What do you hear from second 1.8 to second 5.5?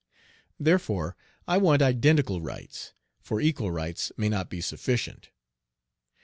identical rights, for equal rights may not be sufficient.